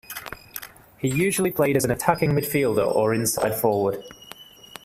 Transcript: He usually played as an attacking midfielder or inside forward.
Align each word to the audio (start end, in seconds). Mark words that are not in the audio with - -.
He 0.97 1.09
usually 1.09 1.51
played 1.51 1.77
as 1.77 1.85
an 1.85 1.91
attacking 1.91 2.31
midfielder 2.31 2.87
or 2.87 3.13
inside 3.13 3.53
forward. 3.53 4.01